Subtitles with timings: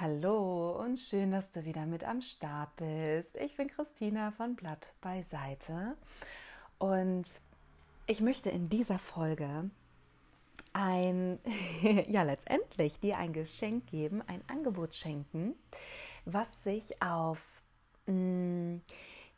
[0.00, 3.36] Hallo und schön, dass du wieder mit am Start bist.
[3.36, 5.96] Ich bin Christina von Blatt beiseite
[6.78, 7.22] und
[8.08, 9.70] ich möchte in dieser Folge
[10.72, 11.38] ein,
[12.08, 15.54] ja, letztendlich dir ein Geschenk geben, ein Angebot schenken,
[16.24, 17.38] was sich auf
[18.06, 18.78] mm,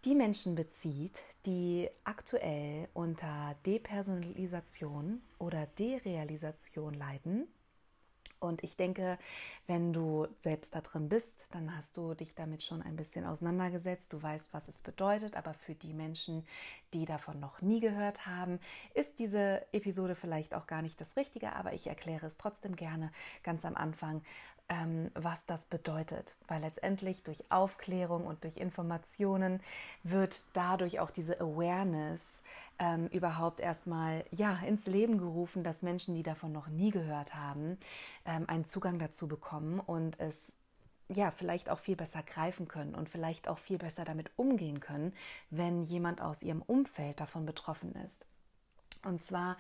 [0.07, 7.47] die Menschen bezieht, die aktuell unter Depersonalisation oder Derealisation leiden
[8.41, 9.19] und ich denke,
[9.67, 14.13] wenn du selbst da drin bist, dann hast du dich damit schon ein bisschen auseinandergesetzt.
[14.13, 15.37] Du weißt, was es bedeutet.
[15.37, 16.47] Aber für die Menschen,
[16.95, 18.61] die davon noch nie gehört haben,
[18.95, 21.53] ist diese Episode vielleicht auch gar nicht das Richtige.
[21.55, 23.11] Aber ich erkläre es trotzdem gerne
[23.43, 24.23] ganz am Anfang,
[24.69, 26.37] ähm, was das bedeutet.
[26.49, 29.61] Weil letztendlich durch Aufklärung und durch Informationen
[30.03, 32.25] wird dadurch auch diese Awareness
[32.79, 37.79] ähm, überhaupt erstmal ja, ins Leben gerufen, dass Menschen, die davon noch nie gehört haben,
[38.25, 40.53] ähm, einen Zugang dazu bekommen und es
[41.09, 45.15] ja, vielleicht auch viel besser greifen können und vielleicht auch viel besser damit umgehen können,
[45.51, 48.25] wenn jemand aus ihrem Umfeld davon betroffen ist.
[49.07, 49.57] Und zwar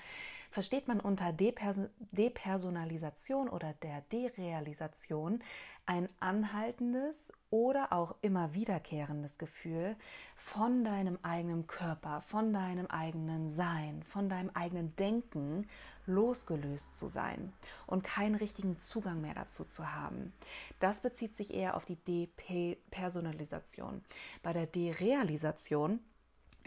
[0.51, 5.43] versteht man unter Depersonalisation oder der Derealisation
[5.87, 9.95] ein anhaltendes oder auch immer wiederkehrendes Gefühl
[10.35, 15.69] von deinem eigenen Körper, von deinem eigenen Sein, von deinem eigenen Denken
[16.07, 17.53] losgelöst zu sein
[17.87, 20.33] und keinen richtigen Zugang mehr dazu zu haben.
[20.81, 24.03] Das bezieht sich eher auf die Depersonalisation.
[24.43, 26.01] Bei der Derealisation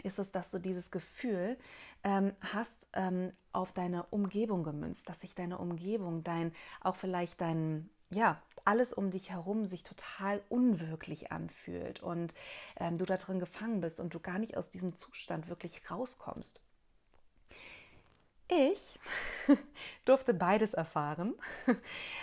[0.02, 1.56] ist es, dass du dieses Gefühl
[2.04, 7.90] ähm, hast ähm, auf deine Umgebung gemünzt, dass sich deine Umgebung, dein, auch vielleicht dein,
[8.10, 12.34] ja, alles um dich herum sich total unwirklich anfühlt und
[12.78, 16.60] ähm, du da drin gefangen bist und du gar nicht aus diesem Zustand wirklich rauskommst.
[18.50, 18.98] Ich
[20.04, 21.34] durfte beides erfahren.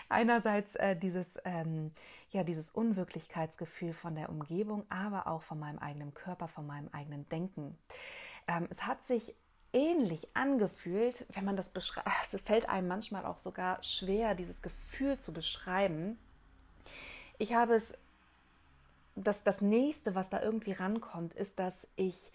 [0.09, 1.91] Einerseits äh, dieses, ähm,
[2.31, 7.27] ja, dieses Unwirklichkeitsgefühl von der Umgebung, aber auch von meinem eigenen Körper, von meinem eigenen
[7.29, 7.77] Denken.
[8.47, 9.33] Ähm, es hat sich
[9.71, 12.09] ähnlich angefühlt, wenn man das beschreibt.
[12.33, 16.17] Es fällt einem manchmal auch sogar schwer, dieses Gefühl zu beschreiben.
[17.37, 17.93] Ich habe es,
[19.15, 22.31] das, das nächste, was da irgendwie rankommt, ist, dass ich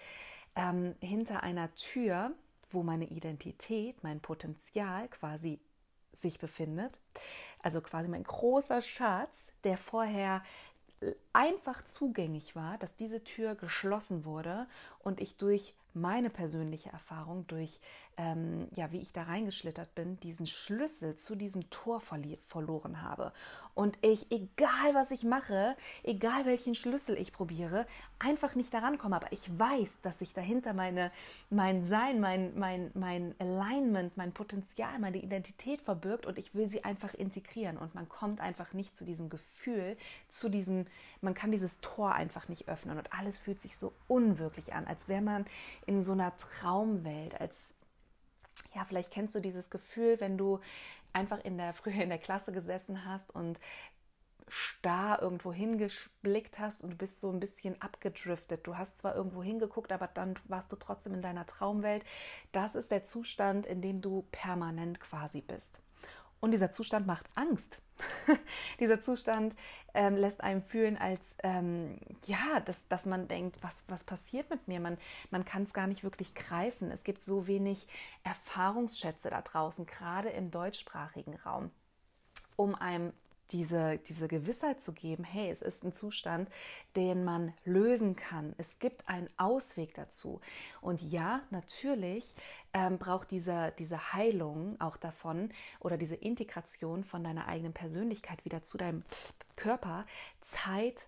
[0.57, 2.33] ähm, hinter einer Tür,
[2.75, 5.61] wo meine Identität, mein Potenzial quasi
[6.13, 7.01] sich befindet,
[7.63, 10.43] also quasi mein großer Schatz, der vorher
[11.33, 14.67] einfach zugänglich war, dass diese Tür geschlossen wurde
[15.01, 17.81] und ich durch meine persönliche Erfahrung durch,
[18.17, 23.33] ähm, ja, wie ich da reingeschlittert bin, diesen Schlüssel zu diesem Tor verloren habe.
[23.75, 27.87] Und ich, egal was ich mache, egal welchen Schlüssel ich probiere,
[28.19, 29.17] einfach nicht daran komme.
[29.17, 31.11] Aber ich weiß, dass sich dahinter meine,
[31.49, 36.85] mein Sein, mein, mein, mein Alignment, mein Potenzial, meine Identität verbirgt und ich will sie
[36.85, 37.79] einfach integrieren.
[37.79, 39.97] Und man kommt einfach nicht zu diesem Gefühl,
[40.29, 40.87] zu diesem,
[41.23, 42.99] man kann dieses Tor einfach nicht öffnen.
[42.99, 45.47] Und alles fühlt sich so unwirklich an, als wäre man
[45.87, 47.75] in so einer Traumwelt, als
[48.75, 50.61] ja, vielleicht kennst du dieses Gefühl, wenn du
[51.13, 53.61] einfach in der früher in der Klasse gesessen hast und
[54.49, 58.67] starr irgendwo hingeblickt hast und du bist so ein bisschen abgedriftet.
[58.67, 62.05] Du hast zwar irgendwo hingeguckt, aber dann warst du trotzdem in deiner Traumwelt.
[62.51, 65.81] Das ist der Zustand, in dem du permanent quasi bist.
[66.43, 67.81] Und dieser Zustand macht Angst.
[68.81, 69.55] dieser Zustand
[69.95, 74.67] ähm, lässt einem fühlen, als ähm, ja, dass, dass man denkt, was, was passiert mit
[74.67, 74.81] mir?
[74.81, 74.99] Man,
[75.31, 76.91] man kann es gar nicht wirklich greifen.
[76.91, 77.87] Es gibt so wenig
[78.25, 81.71] Erfahrungsschätze da draußen, gerade im deutschsprachigen Raum
[82.57, 83.13] um einem
[83.51, 86.49] diese, diese Gewissheit zu geben, hey, es ist ein Zustand,
[86.97, 88.55] den man lösen kann.
[88.59, 90.41] Es gibt einen Ausweg dazu.
[90.81, 92.35] Und ja, natürlich
[92.73, 98.63] ähm, braucht diese, diese Heilung auch davon oder diese Integration von deiner eigenen Persönlichkeit wieder
[98.63, 99.05] zu deinem
[99.57, 100.07] Körper
[100.41, 101.07] Zeit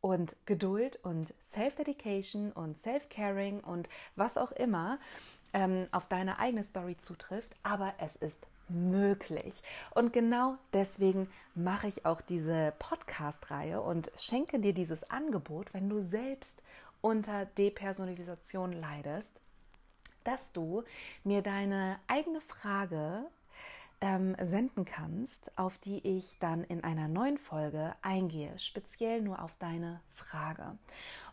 [0.00, 4.98] und Geduld und Self-Dedication und Self-Caring und was auch immer
[5.54, 7.50] ähm, auf deine eigene Story zutrifft.
[7.62, 9.54] Aber es ist möglich.
[9.94, 16.02] Und genau deswegen mache ich auch diese Podcast-Reihe und schenke dir dieses Angebot, wenn du
[16.02, 16.62] selbst
[17.00, 19.30] unter Depersonalisation leidest,
[20.24, 20.84] dass du
[21.22, 23.26] mir deine eigene Frage
[24.00, 29.54] ähm, senden kannst, auf die ich dann in einer neuen Folge eingehe, speziell nur auf
[29.58, 30.78] deine Frage.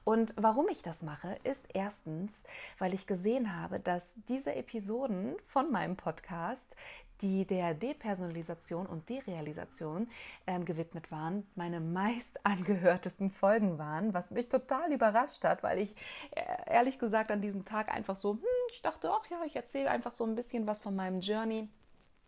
[0.03, 2.43] Und warum ich das mache, ist erstens,
[2.79, 6.75] weil ich gesehen habe, dass diese Episoden von meinem Podcast
[7.21, 10.09] die der Depersonalisation und Derealisation
[10.47, 15.95] ähm, gewidmet waren, meine meist angehörtesten Folgen waren, was mich total überrascht hat, weil ich
[16.31, 19.91] äh, ehrlich gesagt an diesem Tag einfach so, hm, ich dachte, ach ja, ich erzähle
[19.91, 21.69] einfach so ein bisschen was von meinem Journey,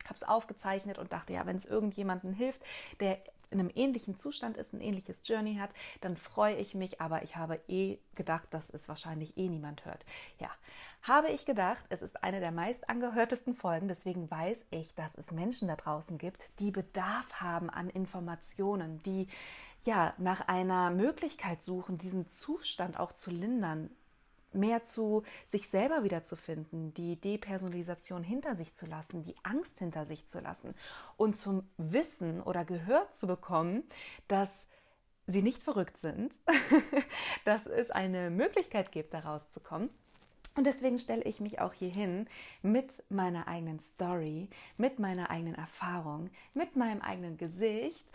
[0.06, 2.62] habe es aufgezeichnet und dachte, ja, wenn es irgendjemandem hilft,
[3.00, 3.20] der
[3.54, 5.70] in einem ähnlichen Zustand ist, ein ähnliches Journey hat,
[6.02, 10.06] dann freue ich mich, aber ich habe eh gedacht, dass es wahrscheinlich eh niemand hört.
[10.40, 10.50] Ja,
[11.04, 15.32] habe ich gedacht, es ist eine der meist angehörtesten Folgen, deswegen weiß ich, dass es
[15.32, 19.28] Menschen da draußen gibt, die Bedarf haben an Informationen, die
[19.84, 23.90] ja nach einer Möglichkeit suchen, diesen Zustand auch zu lindern,
[24.56, 30.28] mehr zu sich selber wiederzufinden, die Depersonalisation hinter sich zu lassen, die Angst hinter sich
[30.28, 30.76] zu lassen
[31.18, 33.84] und zum Wissen oder gehört zu bekommen,
[34.28, 34.50] dass
[35.28, 36.36] sie nicht verrückt sind,
[37.46, 39.90] dass es eine Möglichkeit gibt, da rauszukommen.
[40.56, 42.28] Und deswegen stelle ich mich auch hier hin
[42.62, 48.06] mit meiner eigenen Story, mit meiner eigenen Erfahrung, mit meinem eigenen Gesicht,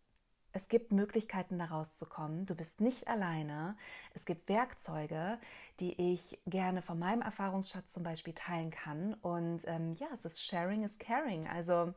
[0.53, 2.45] es gibt Möglichkeiten, da rauszukommen.
[2.45, 3.77] Du bist nicht alleine.
[4.13, 5.37] Es gibt Werkzeuge,
[5.79, 9.13] die ich gerne von meinem Erfahrungsschatz zum Beispiel teilen kann.
[9.15, 11.47] Und ähm, ja, es ist Sharing is Caring.
[11.47, 11.93] Also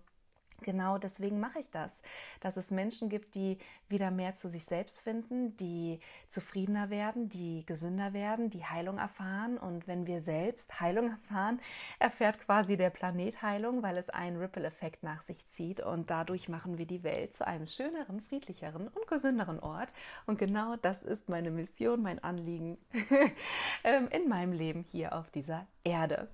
[0.62, 2.00] genau deswegen mache ich das,
[2.40, 7.64] dass es Menschen gibt, die wieder mehr zu sich selbst finden, die zufriedener werden, die
[7.66, 9.58] gesünder werden, die Heilung erfahren.
[9.58, 11.60] Und wenn wir selbst Heilung erfahren,
[11.98, 15.80] erfährt quasi der Planet Heilung, weil es einen Ripple-Effekt nach sich zieht.
[15.80, 19.92] Und dadurch machen wir die Welt zu einem schöneren, friedlicheren und gesünderen Ort.
[20.26, 22.78] Und genau das ist meine Mission, mein Anliegen
[23.84, 26.28] ähm, in meinem Leben hier auf dieser Erde.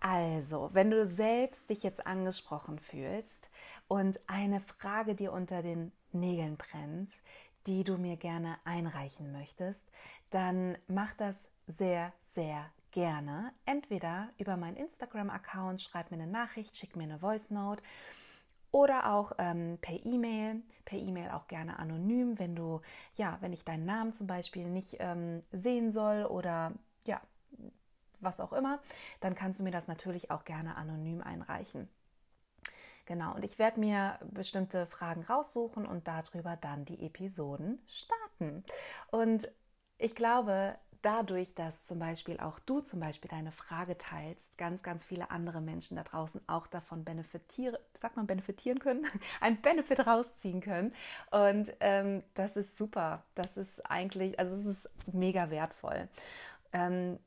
[0.00, 3.50] Also, wenn du selbst dich jetzt angesprochen fühlst
[3.88, 7.10] und eine Frage dir unter den Nägeln brennt,
[7.66, 9.82] die du mir gerne einreichen möchtest,
[10.30, 13.52] dann mach das sehr, sehr gerne.
[13.64, 17.82] Entweder über meinen Instagram-Account, schreib mir eine Nachricht, schick mir eine Voice Note
[18.70, 20.62] oder auch ähm, per E-Mail.
[20.84, 22.80] Per E-Mail auch gerne anonym, wenn du,
[23.16, 26.72] ja, wenn ich deinen Namen zum Beispiel nicht ähm, sehen soll oder
[27.04, 27.20] ja,
[28.20, 28.80] was auch immer,
[29.20, 31.88] dann kannst du mir das natürlich auch gerne anonym einreichen.
[33.06, 38.64] Genau, und ich werde mir bestimmte Fragen raussuchen und darüber dann die Episoden starten.
[39.12, 39.48] Und
[39.98, 45.04] ich glaube, dadurch, dass zum Beispiel auch du zum Beispiel deine Frage teilst, ganz, ganz
[45.04, 49.06] viele andere Menschen da draußen auch davon benefitieren, sagt man benefitieren können,
[49.40, 50.92] ein Benefit rausziehen können.
[51.30, 53.22] Und ähm, das ist super.
[53.36, 56.08] Das ist eigentlich, also es ist mega wertvoll.
[56.72, 57.20] Ähm,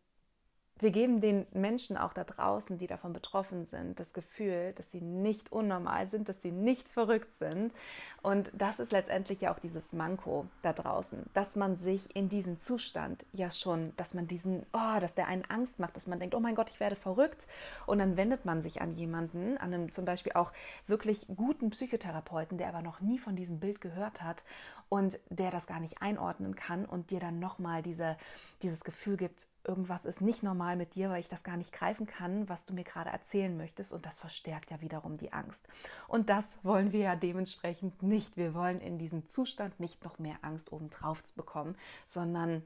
[0.79, 5.01] wir geben den Menschen auch da draußen, die davon betroffen sind, das Gefühl, dass sie
[5.01, 7.73] nicht unnormal sind, dass sie nicht verrückt sind.
[8.21, 12.59] Und das ist letztendlich ja auch dieses Manko da draußen, dass man sich in diesen
[12.61, 16.33] Zustand ja schon, dass man diesen, oh, dass der einen Angst macht, dass man denkt,
[16.33, 17.47] oh mein Gott, ich werde verrückt.
[17.85, 20.53] Und dann wendet man sich an jemanden, an einem zum Beispiel auch
[20.87, 24.43] wirklich guten Psychotherapeuten, der aber noch nie von diesem Bild gehört hat
[24.87, 28.17] und der das gar nicht einordnen kann und dir dann nochmal diese,
[28.61, 32.07] dieses Gefühl gibt, irgendwas ist nicht normal mit dir, weil ich das gar nicht greifen
[32.07, 33.93] kann, was du mir gerade erzählen möchtest.
[33.93, 35.67] Und das verstärkt ja wiederum die Angst.
[36.07, 38.35] Und das wollen wir ja dementsprechend nicht.
[38.35, 41.75] Wir wollen in diesem Zustand nicht noch mehr Angst obendrauf bekommen,
[42.07, 42.63] sondern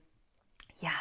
[0.79, 0.91] ja,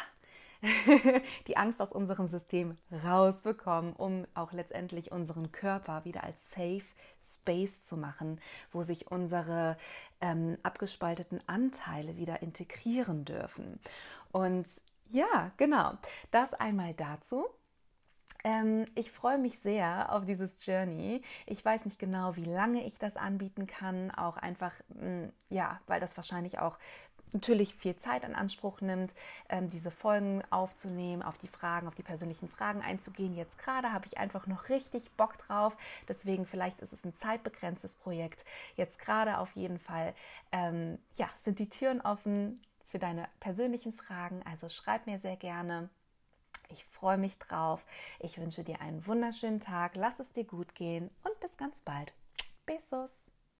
[1.47, 6.83] die Angst aus unserem System rausbekommen, um auch letztendlich unseren Körper wieder als Safe
[7.21, 8.39] Space zu machen,
[8.71, 9.77] wo sich unsere
[10.21, 13.79] ähm, abgespalteten Anteile wieder integrieren dürfen.
[14.31, 14.67] Und
[15.09, 15.93] ja, genau,
[16.31, 17.45] das einmal dazu.
[18.43, 21.21] Ähm, ich freue mich sehr auf dieses Journey.
[21.45, 25.79] Ich weiß nicht genau, wie lange ich das anbieten kann, auch einfach, mh, mm, ja,
[25.87, 26.77] weil das wahrscheinlich auch
[27.33, 29.13] natürlich viel Zeit in Anspruch nimmt,
[29.49, 33.35] ähm, diese Folgen aufzunehmen, auf die Fragen, auf die persönlichen Fragen einzugehen.
[33.35, 35.75] Jetzt gerade habe ich einfach noch richtig Bock drauf.
[36.07, 38.45] Deswegen vielleicht ist es ein zeitbegrenztes Projekt.
[38.75, 40.13] Jetzt gerade auf jeden Fall
[40.51, 42.61] ähm, ja, sind die Türen offen
[42.93, 44.43] für deine persönlichen Fragen.
[44.43, 45.89] Also schreib mir sehr gerne.
[46.69, 47.83] Ich freue mich drauf.
[48.19, 49.95] Ich wünsche dir einen wunderschönen Tag.
[49.95, 52.13] Lass es dir gut gehen und bis ganz bald.
[52.67, 53.22] Besos.